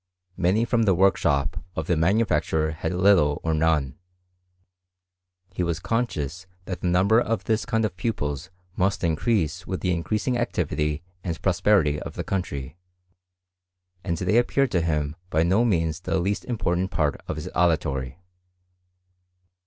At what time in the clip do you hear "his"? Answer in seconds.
17.35-17.49